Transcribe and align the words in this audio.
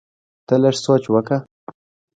ته 0.47 0.55
لږ 0.61 0.75
سوچ 0.85 1.03
وکړه! 1.09 1.37